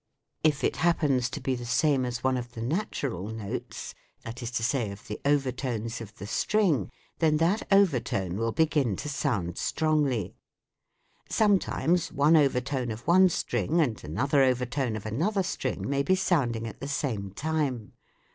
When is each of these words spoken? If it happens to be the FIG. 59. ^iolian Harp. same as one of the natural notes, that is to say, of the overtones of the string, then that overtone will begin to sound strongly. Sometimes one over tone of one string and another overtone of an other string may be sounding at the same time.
If 0.43 0.63
it 0.63 0.77
happens 0.77 1.29
to 1.29 1.39
be 1.39 1.53
the 1.53 1.63
FIG. 1.63 1.69
59. 1.69 1.69
^iolian 1.69 1.93
Harp. 1.93 1.93
same 1.93 2.05
as 2.07 2.23
one 2.23 2.37
of 2.37 2.51
the 2.53 2.61
natural 2.63 3.27
notes, 3.27 3.93
that 4.23 4.41
is 4.41 4.49
to 4.49 4.63
say, 4.63 4.89
of 4.89 5.05
the 5.07 5.21
overtones 5.25 6.01
of 6.01 6.15
the 6.17 6.25
string, 6.25 6.89
then 7.19 7.37
that 7.37 7.67
overtone 7.71 8.35
will 8.37 8.51
begin 8.51 8.95
to 8.95 9.07
sound 9.07 9.59
strongly. 9.59 10.33
Sometimes 11.29 12.11
one 12.11 12.35
over 12.35 12.59
tone 12.61 12.89
of 12.89 13.05
one 13.05 13.29
string 13.29 13.79
and 13.79 14.03
another 14.03 14.41
overtone 14.41 14.95
of 14.95 15.05
an 15.05 15.21
other 15.21 15.43
string 15.43 15.87
may 15.87 16.01
be 16.01 16.15
sounding 16.15 16.65
at 16.65 16.79
the 16.79 16.87
same 16.87 17.29
time. 17.29 17.93